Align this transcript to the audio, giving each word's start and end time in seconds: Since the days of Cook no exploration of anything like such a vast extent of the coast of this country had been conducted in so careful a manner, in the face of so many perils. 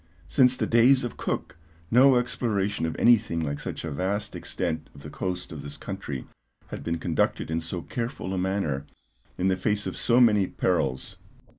Since 0.27 0.57
the 0.57 0.65
days 0.65 1.03
of 1.03 1.15
Cook 1.15 1.57
no 1.91 2.15
exploration 2.15 2.87
of 2.87 2.95
anything 2.97 3.39
like 3.39 3.59
such 3.59 3.85
a 3.85 3.91
vast 3.91 4.35
extent 4.35 4.89
of 4.95 5.03
the 5.03 5.11
coast 5.11 5.51
of 5.51 5.61
this 5.61 5.77
country 5.77 6.25
had 6.69 6.83
been 6.83 6.97
conducted 6.97 7.51
in 7.51 7.61
so 7.61 7.83
careful 7.83 8.33
a 8.33 8.37
manner, 8.39 8.87
in 9.37 9.47
the 9.47 9.55
face 9.55 9.85
of 9.85 9.95
so 9.95 10.19
many 10.19 10.47
perils. 10.47 11.17